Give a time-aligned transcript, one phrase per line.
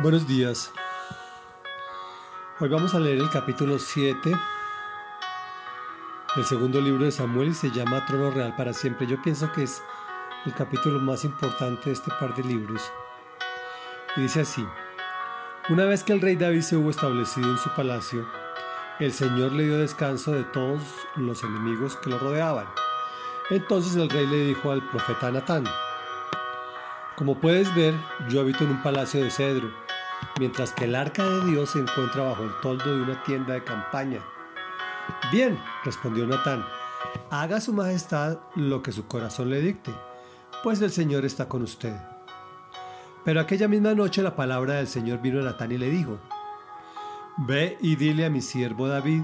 [0.00, 0.72] Buenos días.
[2.60, 4.32] Hoy vamos a leer el capítulo 7
[6.36, 9.08] del segundo libro de Samuel y se llama Trono Real para siempre.
[9.08, 9.82] Yo pienso que es
[10.46, 12.92] el capítulo más importante de este par de libros.
[14.16, 14.64] Y dice así,
[15.68, 18.24] una vez que el rey David se hubo establecido en su palacio,
[19.00, 20.80] el Señor le dio descanso de todos
[21.16, 22.68] los enemigos que lo rodeaban.
[23.50, 25.64] Entonces el rey le dijo al profeta Natán,
[27.16, 27.94] como puedes ver,
[28.28, 29.87] yo habito en un palacio de cedro
[30.38, 33.64] mientras que el arca de Dios se encuentra bajo el toldo de una tienda de
[33.64, 34.20] campaña.
[35.32, 36.64] Bien, respondió Natán,
[37.30, 39.92] haga su majestad lo que su corazón le dicte,
[40.62, 41.96] pues el Señor está con usted.
[43.24, 46.18] Pero aquella misma noche la palabra del Señor vino a Natán y le dijo,
[47.36, 49.22] Ve y dile a mi siervo David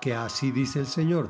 [0.00, 1.28] que así dice el Señor,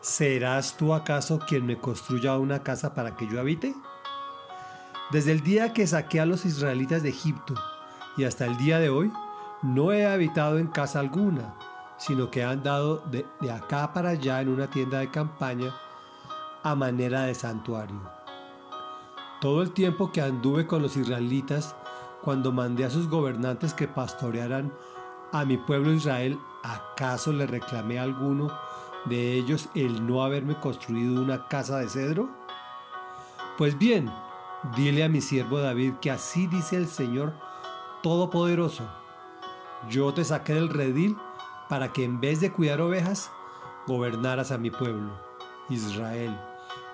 [0.00, 3.74] ¿serás tú acaso quien me construya una casa para que yo habite?
[5.10, 7.54] Desde el día que saqué a los israelitas de Egipto,
[8.16, 9.12] y hasta el día de hoy
[9.62, 11.54] no he habitado en casa alguna,
[11.96, 15.74] sino que he andado de, acá para allá en una tienda de campaña
[16.62, 18.00] a manera de santuario.
[19.40, 21.74] Todo el tiempo que anduve con los israelitas,
[22.22, 24.72] cuando mandé a sus gobernantes que pastorearan
[25.32, 28.50] a mi pueblo Israel, ¿acaso le reclamé a alguno
[29.06, 32.30] de ellos el no haberme construido una casa de cedro?
[33.58, 34.10] Pues bien,
[34.76, 37.34] dile a mi siervo David que así dice el Señor
[38.04, 38.84] Todopoderoso,
[39.88, 41.16] yo te saqué del redil
[41.70, 43.32] para que en vez de cuidar ovejas,
[43.86, 45.18] gobernaras a mi pueblo,
[45.70, 46.38] Israel.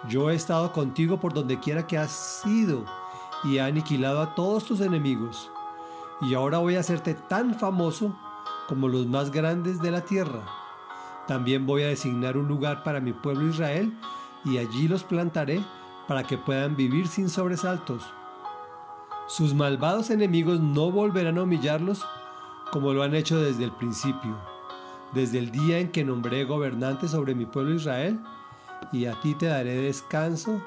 [0.08, 2.84] Yo he estado contigo por donde quiera que has ido
[3.42, 5.50] y he aniquilado a todos tus enemigos.
[6.20, 8.16] Y ahora voy a hacerte tan famoso
[8.68, 10.42] como los más grandes de la tierra.
[11.26, 13.92] También voy a designar un lugar para mi pueblo Israel
[14.44, 15.60] y allí los plantaré
[16.06, 18.04] para que puedan vivir sin sobresaltos
[19.30, 22.04] sus malvados enemigos no volverán a humillarlos
[22.72, 24.36] como lo han hecho desde el principio,
[25.14, 28.18] desde el día en que nombré gobernante sobre mi pueblo Israel,
[28.92, 30.60] y a ti te daré descanso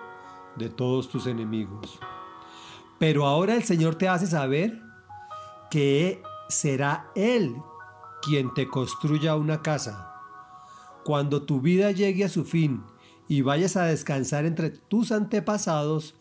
[0.56, 2.00] de todos tus enemigos.
[3.00, 4.82] Pero ahora el Señor te hace saber
[5.70, 7.58] que será Él
[8.22, 10.14] quien te construya una casa.
[11.04, 12.82] Cuando tu vida llegue a su fin
[13.28, 16.16] y vayas a descansar entre tus antepasados,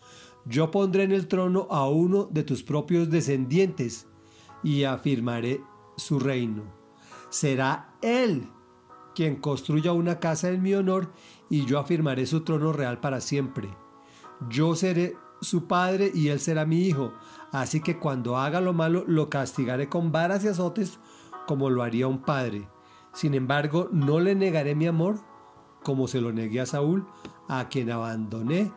[0.44, 4.06] yo pondré en el trono a uno de tus propios descendientes
[4.62, 5.62] y afirmaré
[5.97, 6.64] su reino.
[7.30, 8.48] Será él
[9.14, 11.12] quien construya una casa en mi honor
[11.48, 13.69] y yo afirmaré su trono real para siempre.
[14.48, 17.12] Yo seré su padre y él será mi hijo,
[17.53, 20.98] así que cuando haga lo malo lo castigaré con varas y azotes
[21.47, 22.69] como lo haría un padre.
[23.12, 25.20] Sin embargo, no le negaré mi amor
[25.82, 27.06] como se lo negué a Saúl,
[27.48, 28.72] a quien abandoné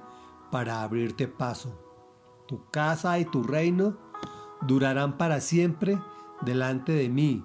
[0.51, 1.81] para abrirte paso.
[2.47, 3.97] Tu casa y tu reino
[4.61, 5.99] durarán para siempre
[6.41, 7.43] delante de mí.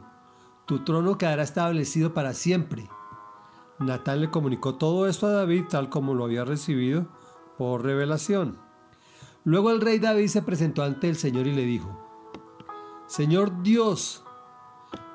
[0.67, 2.89] Tu trono quedará establecido para siempre.
[3.79, 7.07] Natán le comunicó todo esto a David tal como lo había recibido
[7.57, 8.59] por revelación.
[9.45, 11.99] Luego el rey David se presentó ante el Señor y le dijo,
[13.07, 14.23] Señor Dios,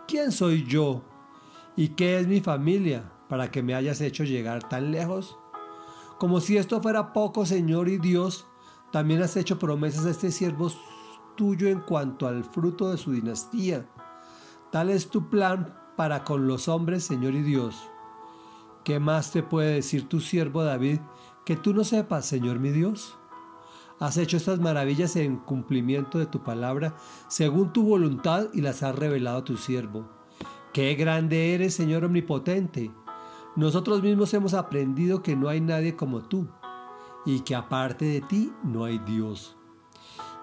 [0.07, 1.03] ¿quién soy yo
[1.75, 5.37] y qué es mi familia para que me hayas hecho llegar tan lejos?
[6.17, 8.47] Como si esto fuera poco, Señor y Dios,
[8.91, 10.71] también has hecho promesas a este siervo
[11.35, 13.85] tuyo en cuanto al fruto de su dinastía.
[14.71, 17.89] Tal es tu plan para con los hombres, Señor y Dios.
[18.85, 20.99] ¿Qué más te puede decir tu siervo David
[21.45, 23.17] que tú no sepas, Señor mi Dios?
[23.99, 26.95] Has hecho estas maravillas en cumplimiento de tu palabra,
[27.27, 30.09] según tu voluntad, y las has revelado a tu siervo.
[30.71, 32.93] Qué grande eres, Señor omnipotente
[33.55, 36.47] nosotros mismos hemos aprendido que no hay nadie como tú
[37.25, 39.55] y que aparte de ti no hay Dios.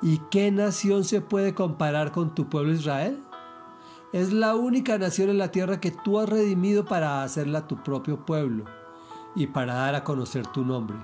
[0.01, 3.23] ¿Y qué nación se puede comparar con tu pueblo Israel?
[4.15, 8.25] Es la única nación en la tierra que tú has redimido para hacerla tu propio
[8.25, 8.65] pueblo
[9.35, 10.97] y para dar a conocer tu nombre.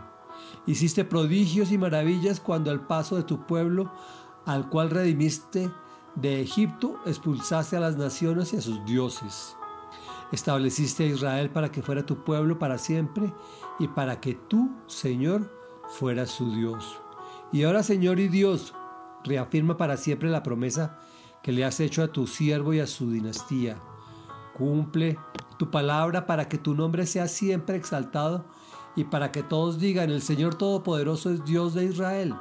[0.67, 3.93] Hiciste prodigios y maravillas cuando al paso de tu pueblo,
[4.47, 5.71] al cual redimiste
[6.15, 9.58] de Egipto, expulsaste a las naciones y a sus dioses.
[10.33, 13.33] Estableciste a Israel para que fuera tu pueblo para siempre
[13.79, 15.51] y para que tú, Señor,
[15.89, 17.01] fueras su Dios.
[17.53, 18.75] Y ahora, Señor y Dios,
[19.25, 20.99] reafirma para siempre la promesa
[21.43, 23.81] que le has hecho a tu siervo y a su dinastía.
[24.55, 25.19] Cumple
[25.59, 28.47] tu palabra para que tu nombre sea siempre exaltado
[28.97, 32.35] y para que todos digan, el Señor Todopoderoso es Dios de Israel.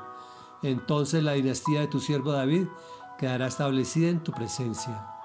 [0.63, 2.67] Entonces la dinastía de tu siervo David
[3.17, 5.16] quedará establecida en tu presencia.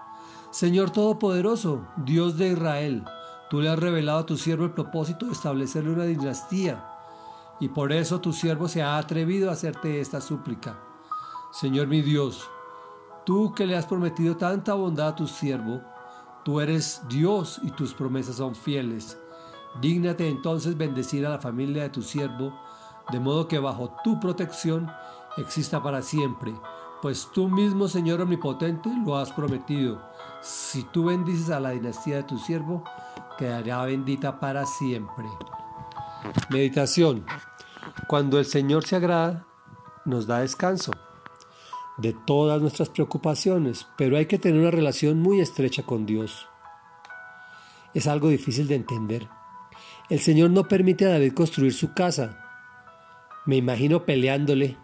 [0.53, 3.05] Señor Todopoderoso, Dios de Israel,
[3.51, 6.87] tú le has revelado a tu siervo el propósito de establecerle una dinastía,
[7.59, 10.79] y por eso tu siervo se ha atrevido a hacerte esta súplica.
[11.53, 12.49] Señor mi Dios,
[13.25, 15.81] Tú que le has prometido tanta bondad a tu siervo,
[16.45, 19.17] tú eres Dios y tus promesas son fieles.
[19.81, 22.53] Dígnate entonces bendecir a la familia de tu siervo,
[23.13, 24.91] de modo que bajo tu protección
[25.37, 26.53] exista para siempre,
[27.03, 30.01] pues tú mismo, Señor Omnipotente, lo has prometido.
[30.41, 32.85] Si tú bendices a la dinastía de tu siervo,
[33.37, 35.27] quedará bendita para siempre.
[36.49, 37.27] Meditación.
[38.07, 39.45] Cuando el Señor se agrada,
[40.05, 40.93] nos da descanso
[41.99, 46.49] de todas nuestras preocupaciones, pero hay que tener una relación muy estrecha con Dios.
[47.95, 49.29] Es algo difícil de entender.
[50.09, 52.39] El Señor no permite a David construir su casa.
[53.45, 54.77] Me imagino peleándole,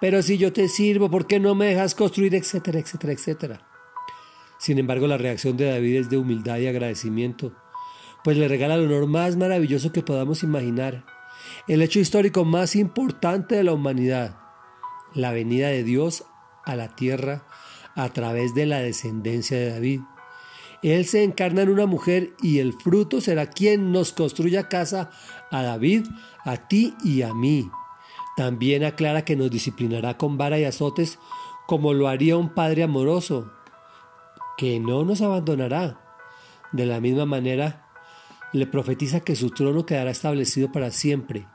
[0.00, 2.34] pero si yo te sirvo, ¿por qué no me dejas construir?
[2.34, 3.68] etcétera, etcétera, etcétera.
[4.58, 7.52] Sin embargo, la reacción de David es de humildad y agradecimiento,
[8.24, 11.04] pues le regala el honor más maravilloso que podamos imaginar,
[11.68, 14.38] el hecho histórico más importante de la humanidad,
[15.14, 16.24] la venida de Dios
[16.64, 17.46] a la tierra
[17.94, 20.00] a través de la descendencia de David.
[20.82, 25.10] Él se encarna en una mujer y el fruto será quien nos construya casa
[25.50, 26.06] a David,
[26.44, 27.68] a ti y a mí.
[28.38, 31.18] También aclara que nos disciplinará con vara y azotes
[31.66, 33.50] como lo haría un padre amoroso,
[34.56, 35.98] que no nos abandonará.
[36.70, 37.88] De la misma manera,
[38.52, 41.48] le profetiza que su trono quedará establecido para siempre.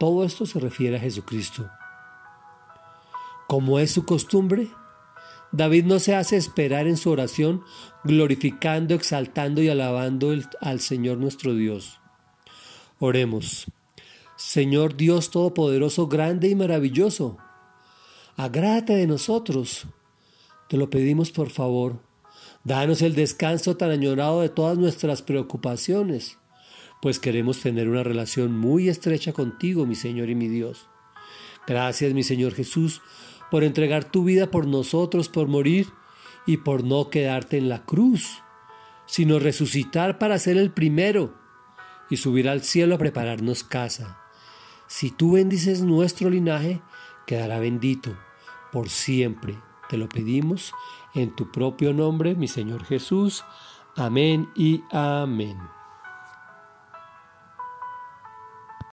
[0.00, 1.70] Todo esto se refiere a Jesucristo.
[3.46, 4.70] Como es su costumbre,
[5.52, 7.62] David no se hace esperar en su oración,
[8.02, 12.00] glorificando, exaltando y alabando al Señor nuestro Dios.
[12.98, 13.68] Oremos.
[14.52, 17.38] Señor Dios Todopoderoso, grande y maravilloso,
[18.36, 19.86] agrádate de nosotros.
[20.68, 22.02] Te lo pedimos por favor.
[22.62, 26.36] Danos el descanso tan añorado de todas nuestras preocupaciones,
[27.00, 30.86] pues queremos tener una relación muy estrecha contigo, mi Señor y mi Dios.
[31.66, 33.00] Gracias, mi Señor Jesús,
[33.50, 35.86] por entregar tu vida por nosotros, por morir
[36.46, 38.42] y por no quedarte en la cruz,
[39.06, 41.32] sino resucitar para ser el primero
[42.10, 44.18] y subir al cielo a prepararnos casa.
[44.92, 46.82] Si tú bendices nuestro linaje,
[47.26, 48.14] quedará bendito
[48.72, 49.58] por siempre.
[49.88, 50.74] Te lo pedimos
[51.14, 53.42] en tu propio nombre, mi Señor Jesús.
[53.96, 55.56] Amén y amén.